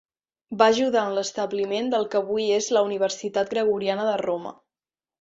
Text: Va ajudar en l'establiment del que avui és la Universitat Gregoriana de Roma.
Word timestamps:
Va 0.61 0.69
ajudar 0.71 1.03
en 1.09 1.17
l'establiment 1.17 1.93
del 1.95 2.09
que 2.15 2.21
avui 2.23 2.49
és 2.57 2.73
la 2.79 2.85
Universitat 2.91 3.55
Gregoriana 3.55 4.11
de 4.13 4.21
Roma. 4.29 4.61